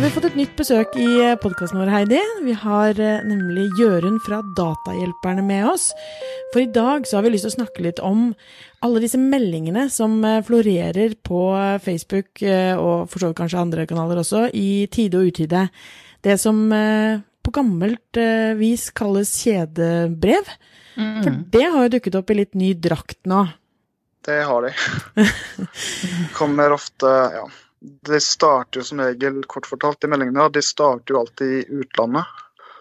[0.00, 1.08] har vi fått et nytt besøk i
[1.42, 2.20] podkasten vår, Heidi.
[2.46, 5.90] Vi har eh, nemlig Jørund fra Datahjelperne med oss.
[6.54, 8.30] For i dag så har vi lyst til å snakke litt om
[8.80, 11.42] alle disse meldingene som eh, florerer på
[11.84, 15.66] Facebook, eh, og for så vidt kanskje andre kanaler også, i tide og utide.
[16.24, 18.24] Det som på gammelt
[18.56, 20.54] vis kalles kjedebrev.
[20.96, 21.16] Mm.
[21.20, 23.50] For det har jo dukket opp i litt ny drakt nå.
[24.24, 24.72] Det har de.
[26.40, 31.20] Kommer ofte, ja det starter jo som regel, kort fortalt, i meldingene, de starter jo
[31.22, 32.24] alltid i utlandet.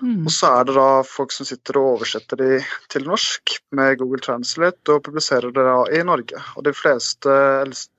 [0.01, 0.23] Mm.
[0.25, 2.59] Og så er det da folk som sitter og oversetter de
[2.91, 6.39] til norsk med Google Translate og publiserer det da i Norge.
[6.55, 7.33] Og de fleste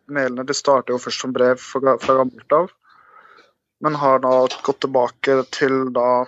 [0.08, 2.72] mailene de starter jo først som brev fra, gammelt av,
[3.84, 6.24] men har da gått tilbake til da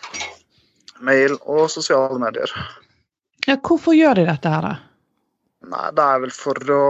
[1.04, 2.52] mail og sosiale medier.
[3.48, 4.76] Ja, hvorfor gjør de dette her, da?
[5.72, 6.84] Nei, Det er vel for å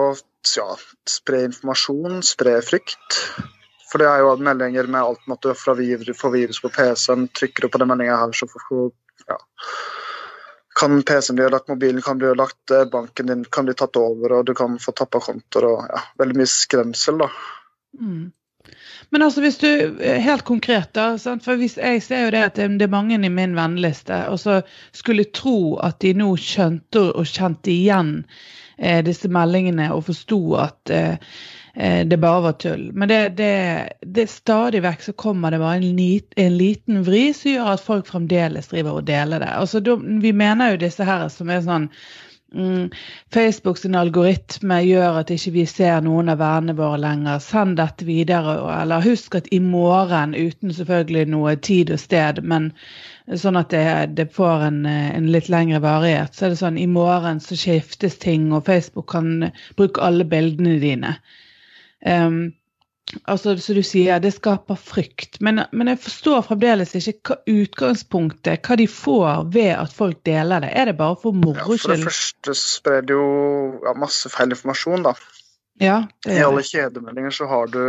[0.57, 0.69] ja,
[1.09, 3.19] spre informasjon, spre frykt.
[3.93, 7.27] For det er jo meldinger med alt du fra virus, får virus på PC-en.
[7.29, 8.87] Trykker du på den meldinga her, så får,
[9.29, 9.37] ja,
[10.81, 14.39] kan PC-en bli ødelagt, mobilen kan bli ødelagt, eh, banken din kan bli tatt over,
[14.39, 17.29] og du kan få tappa kontoer og ja, veldig mye skremsel, da.
[18.01, 18.31] Mm.
[19.13, 19.69] Men altså hvis du,
[20.01, 21.11] eh, helt konkret da,
[21.45, 24.63] for hvis jeg ser jo det at det er mange i min venneliste, og så
[24.97, 28.23] skulle tro at de nå skjønte og kjente igjen
[28.79, 31.17] eh, disse meldingene og forsto at Eh,
[32.07, 32.91] det bare var tull.
[32.93, 37.31] Men det, det, det stadig vekk så kommer det bare en, lit, en, liten vri
[37.35, 39.49] som gjør at folk fremdeles driver og deler det.
[39.57, 39.81] Altså,
[40.21, 41.89] vi mener jo disse her som er sånn
[42.53, 42.91] mm,
[43.35, 47.41] Facebook algoritme gjør at ikke vi ser noen av vennene våre lenger.
[47.41, 48.59] Send dette videre.
[48.77, 52.73] Eller husk at i morgen, uten selvfølgelig noe tid og sted, men
[53.39, 53.85] sånn at det,
[54.19, 58.19] det får en, en, litt lengre varighet, så er det sånn i morgen så skiftes
[58.21, 61.17] ting, og Facebook kan bruke alle bildene dine.
[62.07, 62.53] Um,
[63.25, 65.41] altså, så du sier det skaper frykt.
[65.41, 70.65] Men, men, jeg forstår fremdeles ikke hva utgangspunktet, hva de får ved at folk deler
[70.65, 70.73] det.
[70.75, 71.77] Er det bare for moro skyld?
[71.77, 73.29] Ja, for det første sprer det jo
[73.85, 75.17] ja, masse feil informasjon, da.
[75.81, 77.85] Ja, I alle kjedemeldinger så har du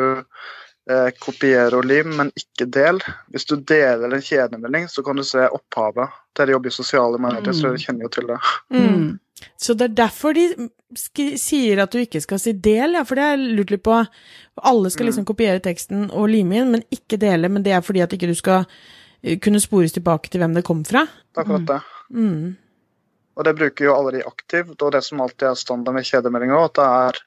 [0.90, 3.02] eh, kopier og lim, men ikke del.
[3.34, 6.16] Hvis du deler en kjedemelding, så kan du se opphavet.
[6.38, 7.60] Dere jobber i sosiale medier, mm.
[7.60, 8.40] så dere kjenner jo til det.
[8.74, 9.12] Mm.
[9.60, 10.48] Så det er derfor de
[11.40, 14.00] sier at du ikke skal si del, ja, for det har jeg lurt litt på.
[14.70, 15.30] Alle skal liksom mm.
[15.32, 17.50] kopiere teksten og lime inn, men ikke dele.
[17.50, 18.68] Men det er fordi at ikke du skal
[19.22, 21.06] eh, kunne spores tilbake til hvem det kom fra.
[21.36, 21.80] Akkurat det.
[22.14, 22.54] Mm.
[23.34, 26.68] Og det bruker jo alle de aktivt, og det som alltid er standard med kjedemeldinger,
[26.68, 27.22] at det er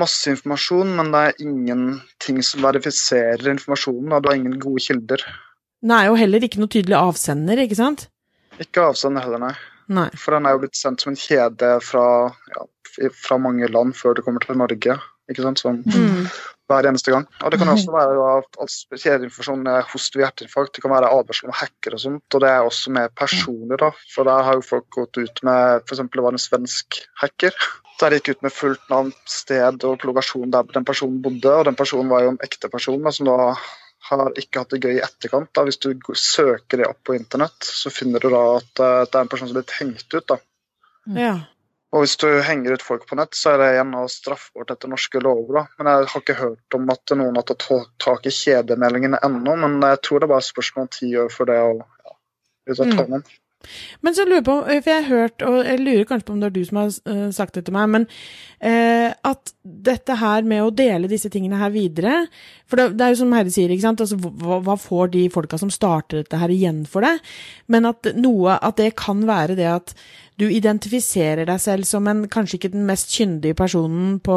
[0.00, 5.22] masse informasjon, men det er ingenting som verifiserer informasjonen, og du har ingen gode kilder.
[5.86, 8.08] Nei, og heller ikke noe tydelig avsender, ikke sant?
[8.60, 9.54] Ikke avsender heller, nei.
[9.92, 10.08] Nei.
[10.18, 12.04] For den er jo blitt sendt som en kjede fra,
[12.54, 12.66] ja,
[13.16, 14.98] fra mange land før det kommer til Norge.
[15.30, 15.60] Ikke sant?
[15.62, 16.24] Sånn mm.
[16.70, 17.26] hver eneste gang.
[17.44, 20.74] Og det kan også være at kjedeinformasjon host ved hjerteinfarkt.
[20.76, 22.26] Det kan være advarsel om hacker og sånt.
[22.34, 23.92] Og det er også med personer, da.
[24.14, 26.02] For der har jo folk gått ut med f.eks.
[26.02, 27.54] det var en svensk hacker.
[28.00, 31.52] Der gikk ut med fullt navn, sted og lokasjon der den personen bodde.
[31.52, 33.54] Og den personen var jo en ekte person da, som da
[34.08, 35.50] har ikke hatt det gøy i etterkant.
[35.54, 35.64] Da.
[35.68, 39.24] Hvis du søker det opp på internett, så finner du da at eh, det er
[39.24, 40.26] en person som er blitt hengt ut.
[40.32, 40.38] da.
[41.16, 41.34] Ja.
[41.90, 45.22] Og hvis du henger ut folk på nett, så er det igjen straffbart etter norske
[45.22, 45.58] lover.
[45.58, 45.64] da.
[45.78, 47.66] Men jeg har ikke hørt om at noen har tatt
[47.98, 49.56] tak i kjedemeldingene ennå.
[49.64, 52.16] Men jeg tror det er bare spørsmål om ti år for det å ja,
[52.70, 53.24] ut av mm.
[54.00, 56.40] Men så lurer jeg på, for jeg har hørt, og jeg lurer kanskje på om
[56.40, 58.06] det er du som har uh, sagt det til meg, men
[58.58, 62.22] eh, at dette her med å dele disse tingene her videre
[62.68, 65.26] For det, det er jo som Heidi sier, ikke sant, altså, hva, hva, får de
[65.32, 67.18] folka som starter dette her igjen for det?
[67.72, 69.94] Men at noe, at det kan være det at
[70.40, 74.36] du identifiserer deg selv som en kanskje ikke den mest kyndige personen på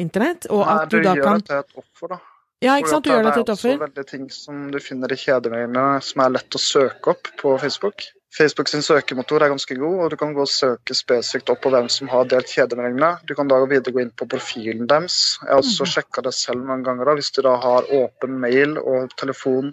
[0.00, 2.16] internett, og Nei, at du, du da kan Nei, du gjør det til et offer,
[2.16, 2.22] da.
[2.64, 3.68] Ja, ikke sant, du gjør det til et offer.
[3.68, 7.12] Det er også veldig ting som du finner i kjedemøyene som er lett å søke
[7.12, 8.06] opp på Facebook.
[8.34, 11.70] Facebook sin søkemotor er ganske god, og du kan gå og søke spesifikt opp på
[11.70, 13.12] hvem som har delt kjedemeldingene.
[13.28, 15.38] Du kan da videre gå inn på profilen deres.
[15.44, 15.90] Jeg har også mm.
[15.92, 17.06] sjekka det selv noen ganger.
[17.06, 19.70] da, Hvis du da har åpen mail og telefon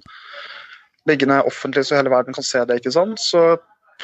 [1.09, 3.41] liggende offentlig så hele verden kan se det, ikke sant, så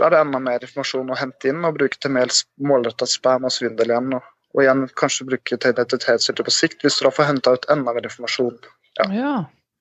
[0.01, 3.53] er det enda mer informasjon å hente inn og bruke til mer målretta spam og
[3.53, 4.15] svindel igjen.
[4.17, 7.69] Og, og igjen kanskje bruke til identitetsstyrte på sikt, hvis du da får henta ut
[7.73, 8.57] enda mer informasjon.
[8.97, 9.07] Ja.
[9.13, 9.35] ja.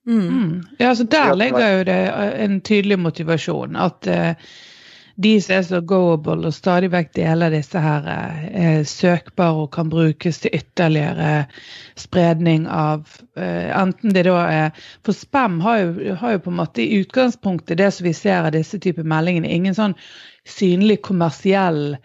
[0.06, 0.28] Mm.
[0.28, 0.62] Mm.
[0.78, 2.12] Ja, så Der ligger jo det
[2.44, 3.76] en tydelig motivasjon.
[3.76, 4.32] At uh,
[5.16, 9.90] de som er så goable og stadig vekk deler disse her uh, søkbare og kan
[9.90, 11.46] brukes til ytterligere
[11.98, 13.02] spredning av
[13.38, 17.00] uh, Enten det da er For spam har jo, har jo, på en måte i
[17.00, 19.98] utgangspunktet det som vi ser av disse typer meldingene, ingen sånn
[20.46, 21.98] synlig kommersiell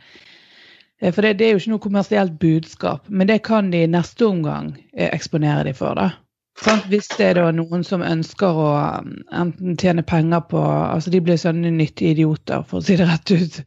[1.01, 4.21] for det, det, er jo ikke noe kommersielt budskap, men det kan de i neste
[4.21, 5.97] omgang eksponere de for.
[5.97, 6.11] da.
[6.59, 6.85] Sant?
[6.91, 8.69] Hvis det er noen som ønsker å
[8.99, 13.07] um, enten tjene penger på Altså de blir sånne nyttige idioter, for å si det
[13.09, 13.61] rett ut.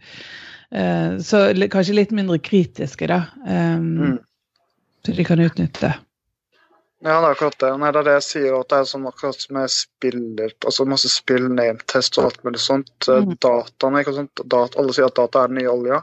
[0.75, 3.25] Eh, så kanskje litt mindre kritiske, da.
[3.47, 4.19] Um, Mm.
[5.05, 5.91] Så de kan utnytte.
[7.05, 7.71] Ja, det er akkurat det.
[7.77, 11.11] Nei, det er det jeg sier, at det er sånn akkurat med spiller, altså masse
[11.13, 13.09] spill, nametest og alt mulig sånt.
[13.09, 13.35] Eh, Mm.
[13.45, 14.45] Dataene, ikke sant.
[14.49, 16.01] Dat alle sier at data er den nye olja.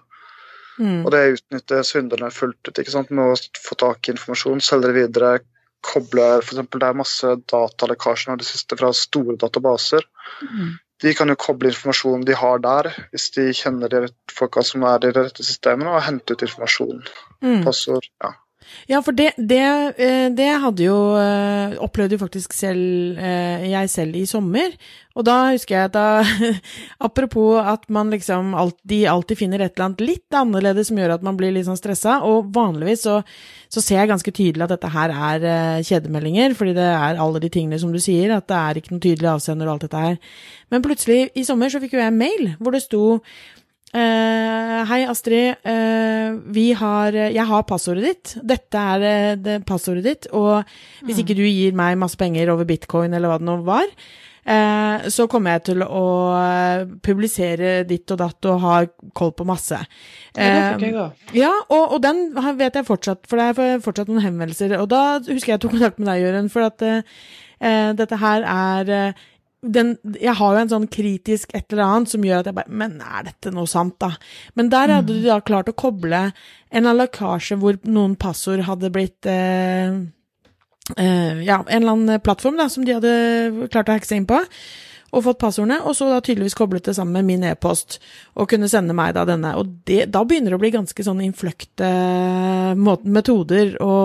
[0.77, 1.05] Mm.
[1.05, 3.09] Og det utnytter svindlerne fullt ut ikke sant?
[3.09, 5.39] med å få tak i informasjon, selge det videre,
[5.85, 10.05] koble for eksempel, Det er masse datalekkasjer nå det siste fra store databaser.
[10.45, 10.77] Mm.
[11.01, 14.99] De kan jo koble informasjonen de har der, hvis de kjenner de folka som er
[14.99, 17.01] i det rette systemet, og hente ut informasjon.
[17.41, 17.63] Mm.
[17.65, 18.05] Passord.
[18.21, 18.35] Ja.
[18.89, 19.61] Ja, for det, det,
[19.97, 24.73] eh, det hadde jo eh, Opplevde jo faktisk selv eh, jeg selv i sommer.
[25.17, 26.53] Og da husker jeg at da
[27.07, 31.17] Apropos at man liksom alt, de alltid finner et eller annet litt annerledes som gjør
[31.17, 32.21] at man blir litt sånn stressa.
[32.27, 33.19] Og vanligvis så,
[33.71, 37.51] så ser jeg ganske tydelig at dette her er kjedemeldinger, fordi det er alle de
[37.51, 40.19] tingene som du sier, at det er ikke noe tydelig avsender og alt dette her.
[40.71, 43.03] Men plutselig i sommer så fikk jo jeg en mail hvor det sto
[43.91, 45.59] Eh, hei, Astrid.
[45.67, 48.33] Uh, vi har Jeg har passordet ditt.
[48.39, 50.27] Dette er det passordet ditt.
[50.31, 50.63] Og
[51.03, 53.91] hvis ikke du gir meg masse penger over bitcoin eller hva det nå var,
[54.47, 56.05] uh, så kommer jeg til å
[57.03, 58.79] publisere ditt og datt og ha
[59.17, 59.81] koll på masse.
[60.37, 64.07] Ja, det fikk jeg ja, og, og den vet jeg fortsatt, for det er fortsatt
[64.07, 64.77] noen henvendelser.
[64.79, 66.87] Og da husker jeg jeg tok kontakt med deg, Jørund, for at
[67.99, 69.11] dette her er
[69.61, 72.79] den, jeg har jo en sånn kritisk et eller annet som gjør at jeg bare
[72.81, 74.15] Men er dette noe sant, da?
[74.57, 76.23] Men der hadde du da klart å koble
[76.71, 79.99] en lekkasje hvor noen passord hadde blitt eh,
[80.97, 84.29] eh, Ja, en eller annen plattform da, som de hadde klart å hacke seg inn
[84.29, 84.41] på.
[85.11, 87.97] Og fått passordene, og så da tydeligvis koblet det sammen med min e-post,
[88.39, 89.51] og kunne sende meg da denne.
[89.59, 91.89] Og det, da begynner det å bli ganske sånn innfløkte
[92.79, 93.97] metoder å,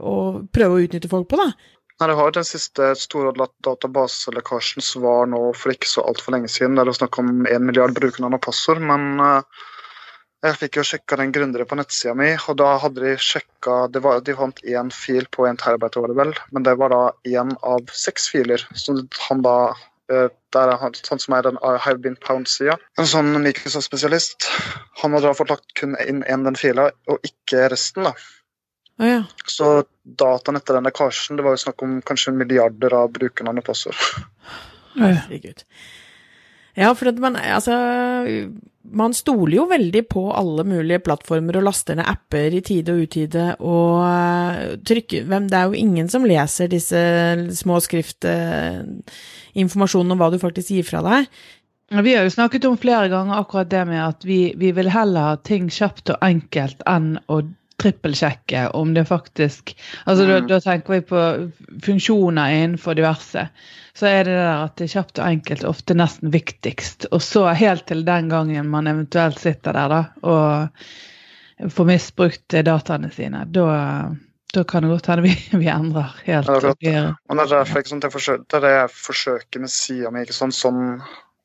[0.00, 0.14] å
[0.48, 1.50] prøve å utnytte folk på, da.
[2.00, 6.50] Nei, det har den siste store dat- databaselekkasjen var nå for ikke så altfor lenge
[6.50, 6.74] siden.
[6.74, 8.82] Der det var snakk om én milliard brukernavn og passord.
[8.82, 9.62] Men eh,
[10.44, 14.20] jeg fikk jo sjekka den grundigere på nettsida mi, og da hadde de sjekka var,
[14.26, 17.54] De fant én fil på en terabyte, var det vel, men det var da én
[17.62, 18.66] av seks filer.
[18.74, 18.98] Så
[19.28, 19.56] han da
[20.10, 22.76] eh, der er han, sånn som er den Have Been Pound-sida.
[22.98, 24.50] En sånn Microsoft-spesialist.
[25.00, 28.10] Han hadde da fått lagt kun inn én den fila, og ikke resten.
[28.10, 28.12] da.
[29.00, 29.22] Å ja.
[29.50, 29.70] Så
[30.04, 33.98] dataen etter den lekkasjen, det var jo snakk om kanskje milliarder av brukernavn og passord.
[35.00, 35.64] Herregud.
[36.74, 37.74] Ja, for at man, altså,
[38.98, 43.02] man stoler jo veldig på alle mulige plattformer og laster ned apper i tide og
[43.06, 47.02] utide og eh, trykker hvem, Det er jo ingen som leser disse
[47.60, 51.22] små skriftinformasjonene om hva du faktisk gir fra deg.
[51.94, 55.22] Vi har jo snakket om flere ganger akkurat det med at vi, vi vil heller
[55.30, 57.46] ha ting kjapt og enkelt enn å
[57.82, 59.74] trippelsjekke om det faktisk
[60.06, 60.46] Altså da, Mm.
[60.48, 61.22] da tenker vi på
[61.84, 63.48] funksjoner innenfor diverse.
[63.94, 67.06] Så er det der at det er kjapt og enkelt ofte nesten viktigst.
[67.12, 73.10] Og så helt til den gangen man eventuelt sitter der da og får misbrukt dataene
[73.14, 73.66] sine, da,
[74.54, 76.48] da kan det godt hende vi, vi endrer helt.
[76.50, 78.90] Ja, det er og det er derfor ikke sant, jeg forsøker, det er det jeg
[79.04, 80.24] forsøker med sida mi.
[80.30, 81.00] sant, sånn,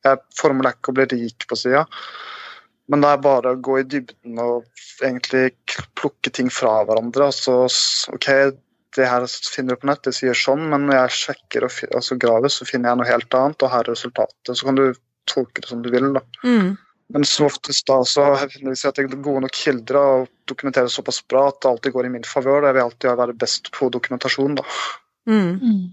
[0.06, 1.86] Jeg formålet er ikke å bli rik på sida,
[2.90, 4.66] men det er bare å gå i dybden og
[5.06, 5.52] egentlig
[6.00, 7.30] plukke ting fra hverandre.
[7.30, 7.68] altså
[8.16, 8.30] OK,
[8.98, 12.18] det her finner du på nett, det sier sånn, men når jeg sjekker og altså
[12.22, 14.54] graver, så finner jeg noe helt annet, og her er resultatet.
[14.58, 14.86] Så kan du
[15.30, 16.10] tolke det som du vil.
[16.16, 16.24] da.
[16.44, 16.72] Mm.
[17.14, 20.28] Men som oftest da så finner jeg si at jeg er gode nok kilder og
[20.50, 22.68] dokumenterer såpass bra at det alltid går i min favør.
[22.68, 24.58] Jeg vil alltid være best på dokumentasjon.
[24.60, 24.66] da.
[25.30, 25.56] Mm.
[25.62, 25.86] Mm.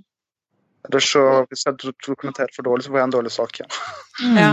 [0.89, 3.79] Ellers så, hvis jeg dokumenterer for dårlig, så får jeg en dårlig sak igjen.
[4.23, 4.37] Mm.
[4.41, 4.51] Ja.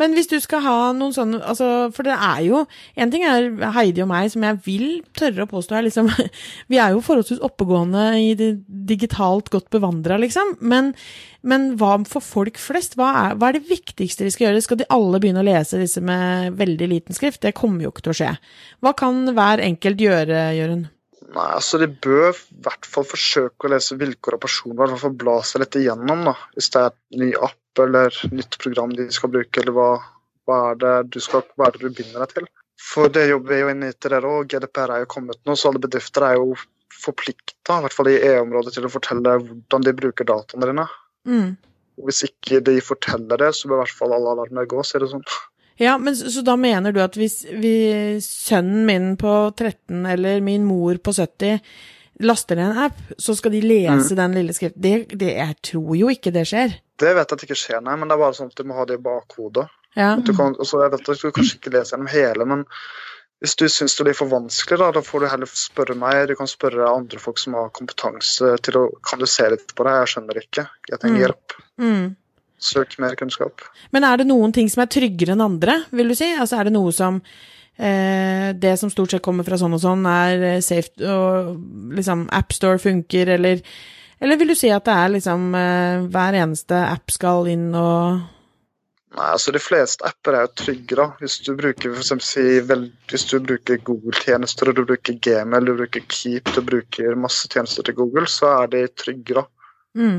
[0.00, 2.64] Men hvis du skal ha noen sånne altså, For det er jo
[2.98, 6.10] En ting er Heidi og meg, som jeg vil tørre å påstå er liksom
[6.72, 10.54] Vi er jo forholdsvis oppegående i det digitalt godt bevandra, liksom.
[10.60, 10.92] Men,
[11.46, 12.96] men hva for folk flest?
[12.98, 14.64] Hva er, hva er det viktigste vi skal gjøre?
[14.64, 17.42] Skal de alle begynne å lese disse med veldig liten skrift?
[17.44, 18.32] Det kommer jo ikke til å skje.
[18.84, 20.90] Hva kan hver enkelt gjøre, Jørund?
[21.34, 25.04] Nei, altså De bør i hvert fall forsøke å lese vilkår og personvern, i hvert
[25.06, 26.26] fall bla seg litt igjennom.
[26.30, 26.34] da.
[26.54, 29.88] Hvis det er et ny app eller nytt program de skal bruke, eller hva,
[30.46, 32.48] hva, er, det du skal, hva er det du binder deg til.
[32.84, 34.46] For det jobber vi jo inne i til dere òg.
[34.52, 36.54] GDPR er jo kommet nå, så alle bedrifter er jo
[36.94, 40.86] forplikta, i hvert fall i EU-området, til å fortelle hvordan de bruker dataene dine.
[41.26, 41.48] Mm.
[42.04, 45.10] Hvis ikke de forteller det, så bør i hvert fall alle alarmer gå, sier det
[45.10, 45.26] sånn.
[45.80, 47.74] Ja, men så, så da mener du at hvis vi,
[48.22, 51.58] sønnen min på 13 eller min mor på 70
[52.22, 54.82] laster ned en app, så skal de lese den lille skriften?
[54.84, 56.76] Det, det, jeg tror jo ikke det skjer.
[57.02, 58.68] Det vet jeg at det ikke skjer, nei, men det er bare sånn at du
[58.70, 59.66] må ha det i bakhodet.
[59.98, 60.12] Ja.
[60.26, 62.64] Kan, også, jeg vet at du kanskje ikke leser gjennom hele, men
[63.44, 66.28] Hvis du syns det blir for vanskelig, da, da får du heller spørre meg.
[66.30, 69.84] Du kan spørre andre folk som har kompetanse til å Kan du se litt på
[69.84, 69.92] det?
[69.98, 70.64] Jeg skjønner ikke.
[70.88, 71.24] Jeg trenger Mm.
[71.24, 71.56] hjelp.
[71.82, 72.06] Mm.
[72.64, 73.64] Søk mer kunnskap.
[73.92, 76.30] Men er det noen ting som er tryggere enn andre, vil du si?
[76.32, 77.20] Altså er det noe som
[77.76, 81.54] eh, Det som stort sett kommer fra sånn og sånn, er eh, safe og
[81.96, 83.60] liksom AppStore funker, eller
[84.24, 88.22] Eller vil du si at det er liksom eh, hver eneste app skal inn og
[89.14, 90.96] Nei, altså De fleste apper er jo trygge.
[90.98, 91.04] da.
[91.20, 95.68] Hvis du bruker for eksempel, si, vel, hvis du bruker Google-tjenester, og du bruker Gmail,
[95.68, 99.36] du bruker Keep, du bruker masse tjenester til Google, så er de trygge.
[99.38, 99.44] da.
[99.94, 100.18] mm.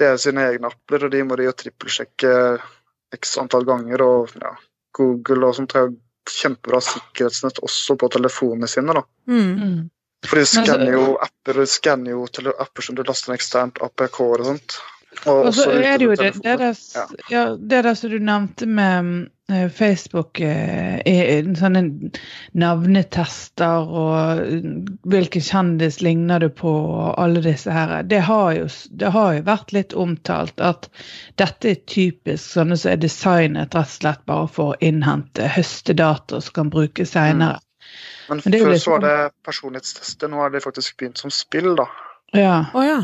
[0.00, 2.34] Det er sine egne appler, og de må de jo trippelsjekke
[3.16, 4.04] x antall ganger.
[4.04, 4.54] Og ja,
[4.96, 5.90] Google og sånt har
[6.30, 8.96] kjempebra sikkerhetsnett også på telefonene sine.
[8.96, 9.04] da.
[9.28, 9.50] Mm.
[9.60, 9.80] Mm.
[10.26, 12.26] For de skanner jo apper skanner jo
[12.60, 14.80] apper som du laster ned eksternt, APK-er og sånt.
[15.26, 17.06] Og Og så er det jo det, det, der, Ja.
[17.30, 21.82] ja, det der som du nevnte med eh, Facebook, eh, er sånne
[22.54, 24.68] navnetester og eh,
[25.10, 28.02] hvilken kjendis ligner du på, og alle disse her.
[28.02, 30.88] Det har, jo, det har jo vært litt omtalt at
[31.40, 36.40] dette er typisk sånne som er designet rett og slett bare for å innhente høstedata
[36.40, 37.58] som kan brukes seinere.
[38.30, 41.18] Men Men det jo før så var sånn- det personlighetstester, nå har de faktisk begynt
[41.18, 41.74] som spill.
[41.76, 41.88] da.
[42.32, 42.66] Ja.
[42.74, 43.00] Oh, ja.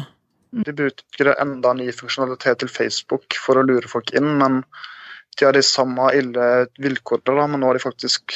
[0.65, 4.63] De bruker enda ny funksjonalitet til Facebook for å lure folk inn, men
[5.37, 6.47] de har de samme ille
[6.81, 8.33] vilkårene, da, men nå har de faktisk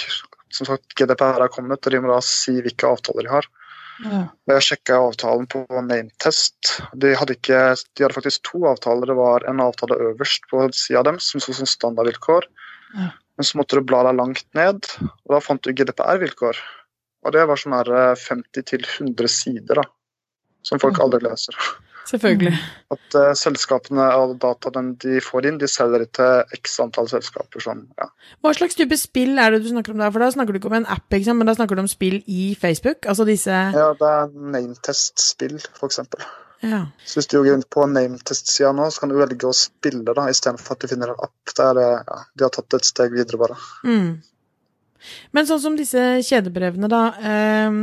[0.50, 3.48] som sagt, GDPR har kommet, og de må da si hvilke avtaler de har.
[4.02, 4.22] ja.
[4.50, 6.72] Jeg sjekka avtalen på Nametest.
[6.98, 7.60] De hadde, ikke,
[7.94, 9.12] de hadde faktisk to avtaler.
[9.12, 12.48] Det var en avtale øverst på sida dem som så som standardvilkår.
[12.96, 13.12] Ja.
[13.38, 16.58] Men så måtte du bla deg langt ned, og da fant du GDPR-vilkår.
[17.24, 19.86] Og det var sånn her 50-100 sider, da.
[20.66, 21.56] Som folk aldri leser.
[22.08, 22.56] Selvfølgelig.
[22.90, 27.62] At uh, selskapene og dataene de får inn, de selger det til x antall selskaper.
[27.62, 28.08] som ja.
[28.42, 30.10] Hva slags type spill er det du snakker om da?
[30.10, 31.38] For da snakker du ikke om en app, ikke sant?
[31.38, 33.06] men da snakker du om spill i Facebook?
[33.06, 36.00] Altså disse ja, det er nametest-spill, f.eks.
[36.60, 36.80] Ja.
[37.06, 40.26] Så hvis du går inn på nametest-sida nå, så kan du velge å spille da,
[40.32, 41.54] istedenfor at du finner en app.
[41.56, 43.56] Der det, ja, de har tatt et steg videre, bare.
[43.84, 44.10] Mm.
[45.36, 47.02] Men sånn som disse kjedebrevene, da.
[47.24, 47.80] ehm,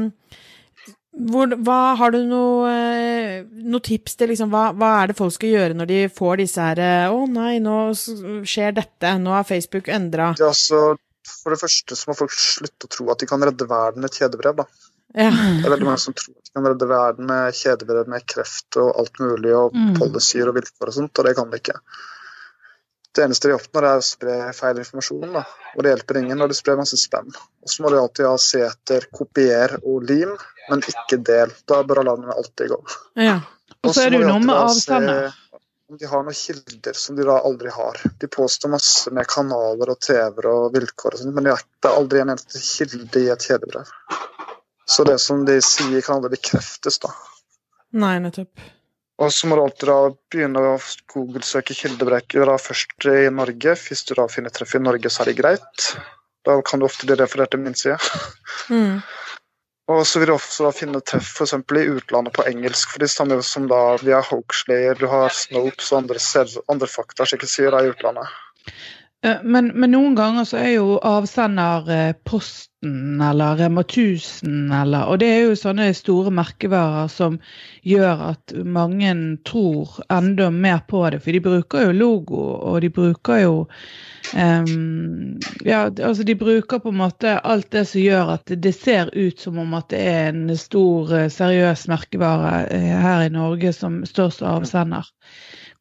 [1.17, 5.33] hvor, hva Har du noe, eh, noe tips til liksom, hva, hva er det folk
[5.33, 9.15] skal gjøre når de får disse her eh, Å nei, nå skjer dette.
[9.23, 10.97] Nå har Facebook endra Ja, altså,
[11.27, 14.11] for det første så må folk slutte å tro at de kan redde verden med
[14.11, 14.61] et kjedebrev.
[14.61, 14.67] da.
[15.17, 15.31] Ja.
[15.31, 18.77] Det er veldig mange som tror at de kan redde verden med kjedebrev med kreft
[18.79, 19.95] og alt mulig, og Mm.
[19.97, 21.75] policyer og vilkår og sånt, og det kan de ikke.
[23.17, 25.41] Det eneste de oppnår, er å spre feil informasjon, da.
[25.73, 27.31] og det hjelper ingen når de sprer masse spam.
[27.63, 30.35] Og så må de alltid ha se etter kopier og lim,
[30.69, 31.53] men ikke del.
[31.69, 32.81] Da bør alarmen alltid gå.
[33.29, 33.39] ja.
[33.85, 35.27] Og så er det jo noe med avsender.
[35.87, 37.99] Om de har noen kilder som de da aldri har.
[38.19, 41.99] De påstår masse med kanaler og TV-er og vilkår og sånt, men det er er
[41.99, 43.93] aldri en eneste kilde i et kjedebrev.
[44.87, 47.13] Så det som de sier, kan aldri bekreftes, da.
[47.95, 48.65] Nei, nettopp.
[49.17, 49.97] Og så må du alltid da
[50.31, 50.75] begynne å
[51.13, 53.73] Google-søke kildebrekker først i Norge.
[53.87, 55.87] Hvis du da finner treff i Norge, så er det greit.
[56.45, 57.97] Da kan du ofte bli referert til min side.
[58.69, 59.01] Mm.
[59.87, 61.53] Og så vil du også da finne treff f.eks.
[61.55, 65.31] i utlandet på engelsk, for de stammer jo som da vi har Hoaxlayer, du har
[65.31, 66.19] Snopes og andre,
[66.67, 66.89] andre
[67.47, 68.33] sier da i utlandet.
[69.25, 75.09] Eh, Men, men noen ganger så er jo avsender eh, Posten eller Rema 1000 eller
[75.09, 77.39] Og det er jo sånne store merkevarer som
[77.81, 79.15] gjør at mange
[79.49, 81.23] tror enda mer på det.
[81.23, 83.55] For de bruker jo logo, og de bruker jo
[84.37, 89.09] um, Ja, altså de bruker på en måte alt det som gjør at det ser
[89.17, 92.67] ut som om at det er en stor, eh, seriøs merkevare
[93.01, 95.09] her i Norge som står som avsender.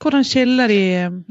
[0.03, 0.81] Hvordan skiller de,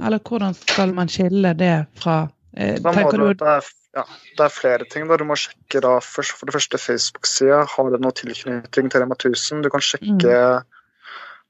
[0.05, 4.03] eller hvordan skal man skille det fra eh, Da må du, det, er, ja,
[4.37, 5.07] det er flere ting.
[5.09, 5.17] da.
[5.21, 7.63] Du må sjekke da først, for det første Facebook-sida.
[7.75, 9.61] Har det noe tilknytning til Rema 1000?
[9.65, 10.39] Du kan sjekke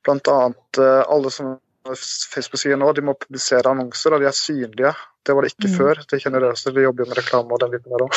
[0.06, 1.56] blant annet eh, alle som
[2.34, 4.94] Facebook-sider nå, de må publisere annonser, og de er synlige.
[5.26, 5.78] Det var det ikke Mm.
[5.78, 6.00] før.
[6.10, 8.16] Det generøse de jobber jo med reklame og den biten der òg.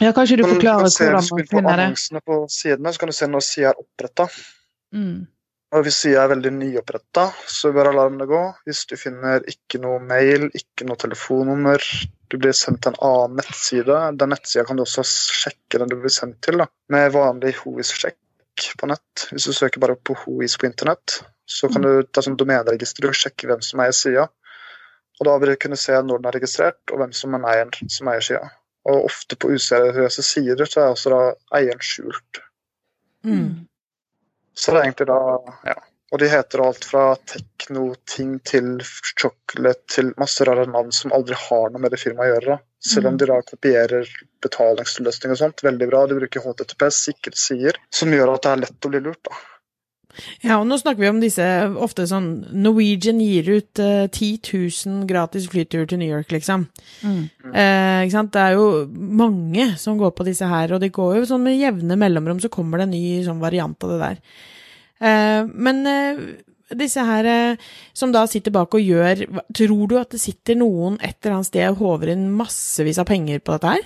[0.00, 2.98] Ja, kanskje du forklarer finner hvordan hvis du man går på annonsene på sidene, så
[3.00, 4.26] kan du se når sida er oppretta.
[4.92, 5.26] Mm.
[5.74, 8.42] Og hvis sida er veldig nyoppretta, så bør alarmene gå.
[8.68, 11.82] Hvis du finner ikke noe mail, ikke noe telefonnummer,
[12.30, 13.96] du blir sendt til en annen nettside.
[14.20, 18.68] Den nettsida kan du også sjekke den du blir sendt til, da, med vanlig HOIS-sjekk
[18.78, 19.26] på nett.
[19.32, 23.18] Hvis du søker bare på HOIS på internett, så kan du ta sånn domeneregister og
[23.18, 24.26] sjekke hvem som eier sida.
[25.18, 27.92] Og da vil du kunne se når den er registrert, og hvem som er eieren
[27.92, 28.42] som eier sida.
[28.86, 31.22] Og ofte på useriøse sider så er også da
[31.58, 32.42] eieren skjult.
[33.26, 33.66] Mm.
[34.58, 35.18] Så det er egentlig da
[35.68, 35.76] ja,
[36.14, 41.72] Og de heter alt fra tekno-ting til chocolate til masse rare navn som aldri har
[41.74, 42.56] noe med det firmaet å gjøre.
[42.56, 42.58] da.
[42.86, 44.06] Selv om de da kopierer
[44.46, 45.64] betalingsløsning og sånt.
[45.66, 46.04] Veldig bra.
[46.06, 46.86] De bruker HTTP,
[47.34, 47.80] sier.
[47.90, 49.22] som gjør at det er lett å bli lurt.
[49.26, 49.42] da.
[50.44, 51.44] Ja, og nå snakker vi om disse
[51.82, 54.40] ofte sånn Norwegian gir ut eh, 10
[54.86, 56.66] 000 gratis flyturer til New York, liksom.
[57.02, 57.22] Mm.
[57.52, 58.32] Eh, ikke sant?
[58.34, 61.60] Det er jo mange som går på disse her, og det går jo sånn med
[61.60, 64.20] jevne mellomrom, så kommer det en ny sånn variant av det der.
[65.06, 66.22] Eh, men eh,
[66.74, 70.96] disse her eh, som da sitter bak og gjør Tror du at det sitter noen
[71.04, 73.84] et eller annet sted og håver inn massevis av penger på dette her?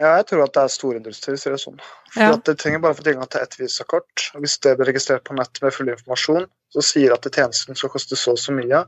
[0.00, 1.80] Ja, jeg tror at det er storindustri, sier det sånn.
[2.14, 2.32] For Ja.
[2.32, 4.30] at De trenger bare å få tilgang til ett visakort.
[4.34, 7.90] og Hvis det blir registrert på nett med full informasjon, så sier at tjenesten skal
[7.90, 8.86] koste så og så mye.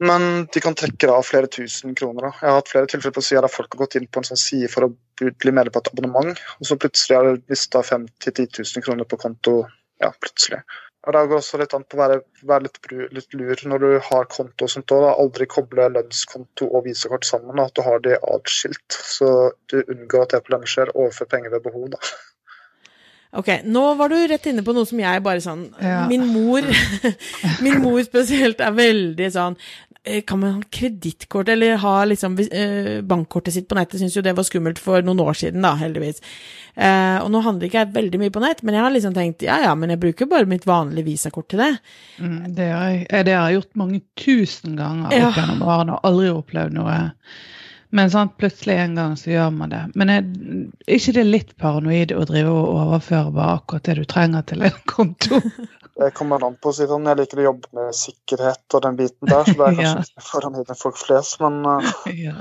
[0.00, 2.28] Men de kan trekke av flere tusen kroner.
[2.28, 2.30] Da.
[2.38, 4.38] Jeg har hatt flere tilfeller på sida der folk har gått inn på en sånn
[4.38, 8.06] side for å bli medlem på et abonnement, og så plutselig har de mista 5
[8.22, 9.66] 000-10 000 kroner på konto.
[10.00, 10.62] Ja, plutselig.
[11.08, 13.80] Og Det går også litt an på å være, være litt, bru- litt lur når
[13.80, 14.92] du har konto og sånt.
[14.92, 15.14] Da.
[15.16, 17.64] Aldri koble lønnskonto og visakort sammen, da.
[17.70, 18.92] at du har de atskilt.
[18.92, 19.30] Så
[19.72, 20.92] du unngår at det problemet skjer.
[20.92, 21.88] Overfør penger ved behov.
[21.96, 22.02] da.
[23.40, 26.06] Ok, nå var du rett inne på noe som jeg bare sånn Ja.
[26.08, 26.64] Min mor
[27.64, 29.56] Min mor spesielt er veldig sånn
[30.26, 34.00] Kan man ha kredittkort eller ha liksom eh, bankkortet sitt på nettet?
[34.00, 36.22] Syns jo det var skummelt for noen år siden, da, heldigvis.
[36.74, 39.42] Eh, og nå handler ikke jeg veldig mye på nett, men jeg har liksom tenkt
[39.46, 41.72] ja ja, men jeg bruker bare mitt vanlige visakort til det.
[42.22, 45.28] Mm, det, har jeg, eh, det har jeg gjort mange tusen ganger Ja.
[45.30, 46.98] opp gjennom årene og aldri opplevd noe.
[47.90, 49.78] Men sant, plutselig en gang så gjør man det.
[49.96, 54.04] Men er er ikke det litt paranoid å drive og overføre bare akkurat det du
[54.04, 55.40] trenger til en konto?
[55.98, 56.72] Det kommer an på.
[56.76, 60.14] Siden jeg liker å jobbe med sikkerhet og den biten der, så det er kanskje
[60.14, 60.26] ja.
[60.28, 61.40] foran med folk flest.
[61.42, 61.90] Men uh,
[62.26, 62.36] ja.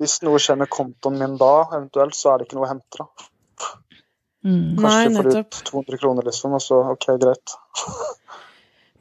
[0.00, 3.02] hvis noe skjer med kontoen min da, eventuelt, så er det ikke noe å hente.
[3.02, 3.28] da.
[4.42, 4.74] Mm.
[4.80, 5.60] Kanskje Nei, du får nettopp.
[5.60, 7.56] ut 200 kroner, liksom, og så OK, greit.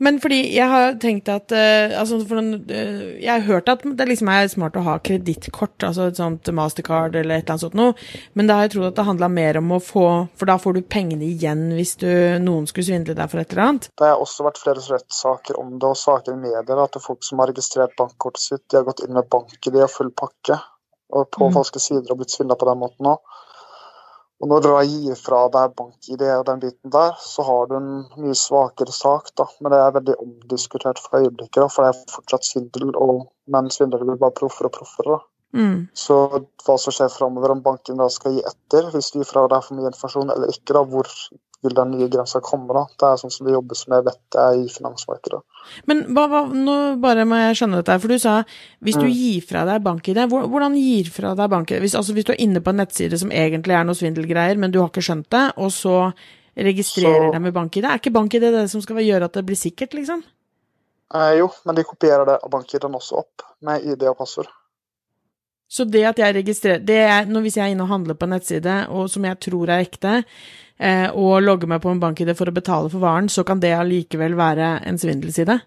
[0.01, 4.07] Men fordi jeg har tenkt at uh, altså den, uh, Jeg har hørt at det
[4.09, 7.77] liksom er smart å ha kredittkort, altså et sånt Mastercard eller et eller annet sånt
[7.77, 7.93] noe,
[8.33, 10.05] men da har jeg trodd at det handla mer om å få
[10.39, 12.09] For da får du pengene igjen hvis du,
[12.41, 13.89] noen skulle svindle deg for et eller annet.
[14.01, 17.05] Det har også vært flere rettssaker om det, og saker i medier, at det er
[17.05, 20.57] folk som har registrert bankkortet sitt, de har gått inn med bank-ID og full pakke,
[21.13, 21.53] og på Mm.
[21.59, 23.19] falske sider og blitt svindla på den måten òg.
[24.41, 27.75] Og når du da gir fra deg bank-ID og den biten der, så har du
[27.77, 29.45] en mye svakere sak, da.
[29.61, 33.69] Men det er veldig omdiskutert for øyeblikket, da, for det er fortsatt svindel, og, men
[33.73, 35.19] svindlere blir bare proffere og proffere.
[35.53, 35.77] Mm.
[35.93, 36.17] Så
[36.65, 39.65] hva som skjer framover, om banken da skal gi etter hvis du gir fra deg
[39.67, 41.13] for mye informasjon eller ikke, da, hvor
[41.63, 42.73] vil den nye grensa komme?
[42.73, 42.85] da?
[42.97, 45.41] Det er sånn som det jobbes med, vet jeg, i finansmarkedet.
[45.85, 48.43] Men hva, hva, nå bare må jeg skjønne dette, for du sa
[48.81, 49.13] hvis du Mm.
[49.13, 51.79] gir fra deg bank-ID, hvordan gir fra deg bank-ID?
[51.81, 54.71] Hvis, altså hvis du er inne på en nettside som egentlig er noe svindelgreier, men
[54.71, 56.13] du har ikke skjønt det, og så
[56.57, 59.55] registrerer Så- deg med bank-ID, er ikke bank-ID det som skal gjøre at det blir
[59.55, 60.23] sikkert, liksom?
[61.13, 64.47] Eh, jo, men de kopierer det av bank-ID-en også opp, med ID og passord.
[65.71, 68.31] Så det at jeg registrerer det er, Hvis jeg er inne og handler på en
[68.31, 70.25] nettside, og som jeg tror er ekte,
[71.13, 74.33] og logger meg på en bank-ID for å betale for varen, så kan det allikevel
[74.39, 75.59] være en svindelside?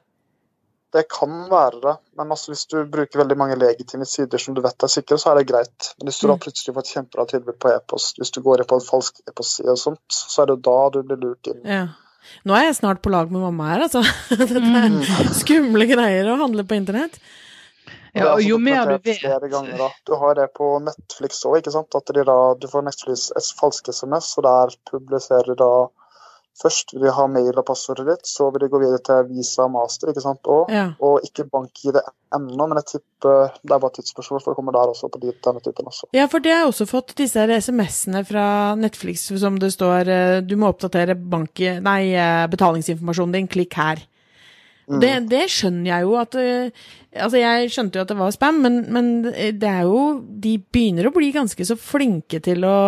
[0.94, 4.60] Det kan være det, men altså, hvis du bruker veldig mange legitime sider som du
[4.62, 5.88] vet er sikre, så er det greit.
[5.98, 6.42] Men hvis du da Mm.
[6.44, 9.78] plutselig får et kjempebra tilbud på e-post, hvis du går på en falsk e-postside og
[9.78, 11.60] sånt, så er det da du blir lurt inn.
[11.66, 11.88] Ja.
[12.46, 14.02] Nå er jeg snart på lag med mamma her, altså.
[14.38, 15.02] Dette er Mm.
[15.34, 17.18] skumle greier å handle på internett.
[18.14, 19.88] Ja, og jo mer du vet ganger, da.
[20.06, 21.94] Du har det på Netflix òg, ikke sant.
[21.98, 25.74] At da, du får Netflix et falsk SMS, og der publiserer de da
[26.54, 29.64] Først vil de ha mail og passordet ditt, så vil de gå videre til Visa
[29.64, 30.46] og Master, ikke sant.
[30.46, 30.84] Og, Ja.
[31.02, 31.98] og ikke bank-ID
[32.30, 35.32] ennå, men jeg tipper det er bare tidsspørsmål, for det kommer der også, på de,
[35.42, 36.06] denne typen også.
[36.14, 40.40] ja, for det har jeg også fått, disse SMS-ene fra Netflix som det står eh,
[40.42, 44.06] du må oppdatere bank, nei, eh, betalingsinformasjonen din, klikk her.
[44.86, 45.00] Mm.
[45.00, 46.70] Det, det skjønner jeg jo at eh,
[47.14, 51.06] Altså, jeg skjønte jo at det var spam, men, men det er jo De begynner
[51.06, 52.78] å bli ganske så flinke til å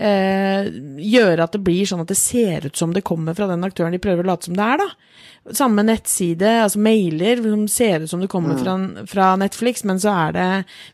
[0.00, 0.68] eh,
[1.02, 3.94] gjøre at det blir sånn at det ser ut som det kommer fra den aktøren
[3.94, 4.88] de prøver å late som det er, da.
[5.56, 8.74] Samme nettside, altså mailer, som ser ut som det kommer fra,
[9.08, 10.48] fra Netflix, men så er det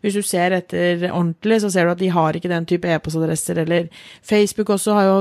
[0.04, 3.58] Hvis du ser etter ordentlig, så ser du at de har ikke den type e-postadresser,
[3.64, 3.88] eller
[4.22, 5.18] Facebook også har jo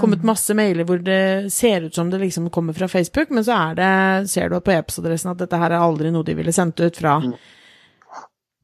[0.00, 3.58] kommet masse mailer hvor det ser ut som det liksom kommer fra Facebook, men så
[3.58, 3.92] er det,
[4.30, 7.18] ser du på e-postadressen at dette her er aldri noe de ville sendt ut fra.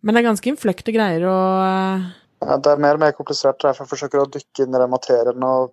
[0.02, 1.36] Men det er ganske innfløkte greier å
[2.46, 4.92] Ja, det er mer og mer komplisert, derfor jeg forsøker å dykke inn i den
[4.92, 5.72] materien og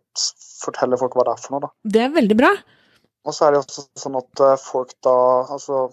[0.64, 1.66] fortelle folk hva det er for noe.
[1.66, 1.72] da.
[1.84, 2.54] Det er veldig bra.
[3.28, 5.16] Og så er det også sånn at eh, folk da
[5.54, 5.90] Altså,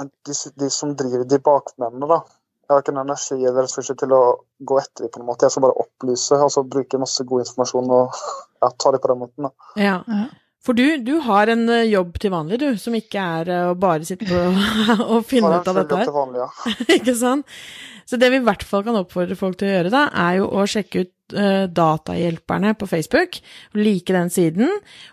[0.00, 2.20] de, de som driver de bakmennene, da.
[2.68, 4.20] Jeg har ikke noen energi eller ressurser til å
[4.62, 5.48] gå etter dem på en måte.
[5.48, 8.20] Jeg skal bare opplyse, og altså bruke masse god informasjon og
[8.62, 9.48] ja, ta dem på den måten.
[9.48, 9.72] da.
[9.80, 9.96] Ja.
[10.64, 13.76] For du, du har en eh, jobb til vanlig, du, som ikke er eh, å
[13.80, 14.40] bare sitte på
[15.14, 16.10] og finne ut av dette her.
[16.12, 16.74] Vanlig, ja.
[16.98, 17.48] ikke sant?
[18.10, 20.50] Så det vi i hvert fall kan oppfordre folk til å gjøre, da, er jo
[20.50, 23.38] å sjekke ut uh, Datahjelperne på Facebook,
[23.78, 24.72] like den siden,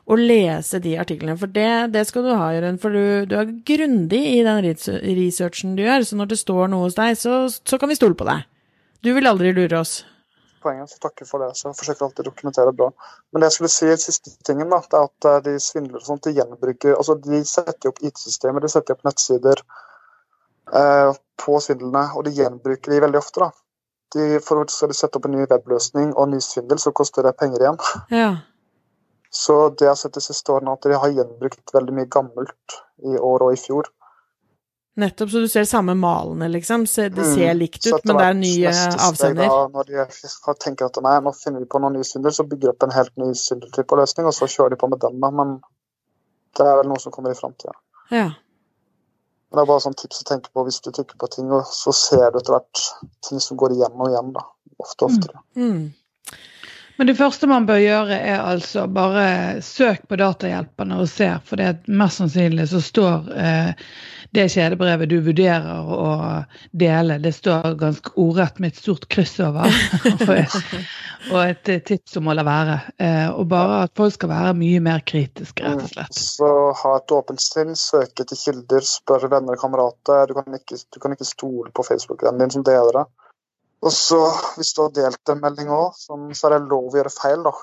[0.09, 1.37] og lese de artiklene.
[1.37, 5.77] For det, det skal du ha, Jørund, for du, du, er grundig i den researchen
[5.77, 6.07] du gjør.
[6.09, 8.49] Så når det står noe hos deg, så, så kan vi stole på deg.
[9.05, 9.99] Du vil aldri lure oss
[10.67, 11.49] poenget, så takker for det.
[11.57, 12.89] Så jeg forsøker alltid å dokumentere bra.
[13.31, 16.09] Men det jeg skulle si, siste tingen, da, det er at eh, de svindler og
[16.09, 19.63] sånt, de gjenbruker altså De setter opp IT-systemer, de setter opp nettsider
[20.81, 23.47] eh, på svindlene, og de gjenbruker de veldig ofte.
[23.47, 23.51] da.
[24.15, 27.27] De, for Skal de sette opp en ny webløsning og en ny svindel, så koster
[27.27, 27.81] det penger igjen.
[28.13, 28.29] Ja.
[29.33, 32.77] Så det jeg har sett de siste årene, at de har gjenbrukt veldig mye gammelt
[33.03, 33.89] i år og i fjor.
[34.97, 36.87] Nettopp, så du ser samme malene, liksom.
[36.89, 37.35] Det mm.
[37.35, 38.71] ser likt ut, men det er nye
[39.05, 39.51] avsender.
[39.51, 42.71] Da, når de tenker at nei, nå finner vi på noen ny synder, så bygger
[42.71, 45.29] de opp en helt ny syndeltype løsning, og så kjører de på med den, da.
[45.37, 45.53] Men
[46.57, 47.77] det er vel noe som kommer i framtida.
[48.09, 48.31] Ja.
[49.53, 51.93] Det er bare sånn tips å tenke på hvis du trykker på ting, og så
[51.95, 52.83] ser du etter hvert
[53.29, 54.47] ting som går igjen og igjen, da.
[54.81, 55.43] Ofte og oftere.
[55.53, 55.69] Mm.
[55.69, 55.85] Mm.
[56.97, 61.61] Men det første man bør gjøre, er altså bare søk på datahjelperne og se, for
[61.61, 63.89] det er mest sannsynlig så står eh,
[64.35, 66.09] det kjedebrevet du vurderer å
[66.75, 69.71] dele, det står ganske ordrett med et stort kryss over.
[71.31, 72.79] og et tips om å la være.
[72.97, 76.17] Eh, og bare at folk skal være mye mer kritiske, rett og slett.
[76.17, 76.25] Mm.
[76.25, 80.27] Så ha et åpent sinn, søke etter kilder, spørre venner og kamerater.
[80.27, 83.07] Du kan ikke, du kan ikke stole på Facebook-vennen din som deler det.
[83.85, 84.19] Og så,
[84.57, 87.53] hvis du har delt en melding òg, så er det lov å gjøre feil, da.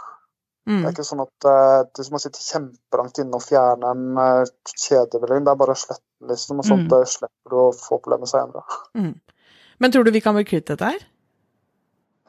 [0.65, 0.79] Mm.
[0.79, 4.45] Det er ikke sånn at uh, du må sitte kjempelangt inne og fjerne en uh,
[4.71, 5.45] kjedemelding.
[5.45, 7.11] Det er bare å slette liksom, og at Mm.
[7.15, 8.63] Slipper du å få problemer senere.
[8.97, 9.13] Mm.
[9.83, 11.03] Men tror du vi kan bli kvitt dette her?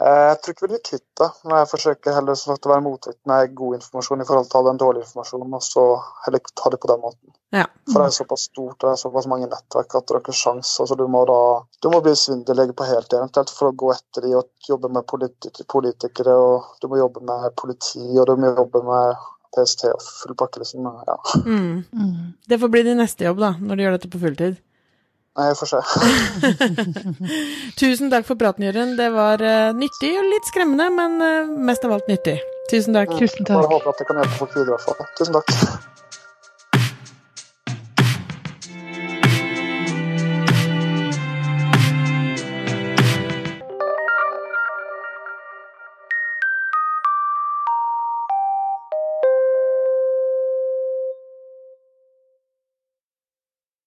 [0.01, 2.71] Eh, jeg tror ikke vi blir kvitt det, men jeg forsøker heller sånn at å
[2.73, 5.85] være motvikt med god informasjon i forhold til all den dårlige informasjonen, og så
[6.25, 7.35] heller ta det på den måten.
[7.55, 7.63] Ja.
[7.87, 10.73] For det er såpass stort, det er såpass mange nettverk at det er ikke sjans.
[10.83, 11.39] Altså, du må da
[11.79, 15.07] du må bli svindellege på heltid eventuelt for å gå etter de og jobbe med
[15.07, 20.03] politik politikere, og du må jobbe med politi, og du må jobbe med PST og
[20.03, 20.91] full pakke, liksom.
[21.07, 21.17] Ja.
[21.45, 21.85] Mm.
[21.95, 22.33] Mm.
[22.43, 24.59] Det får bli din neste jobb, da, når du gjør dette på fulltid.
[25.35, 25.79] Nei, jeg får se.
[27.81, 28.95] Tusen takk for praten, Jørund.
[28.99, 32.37] Det var uh, nyttig og litt skremmende, men uh, mest av alt nyttig.
[32.71, 33.11] Tusen takk.
[33.19, 33.59] Tusen takk.
[33.65, 35.11] Jeg håper at det kan hjelpe folk videre, i hvert fall.
[35.19, 35.93] Tusen takk.